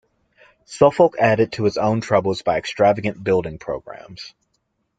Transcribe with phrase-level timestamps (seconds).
[0.65, 4.33] Suffolk added to his own troubles by extravagant building programs.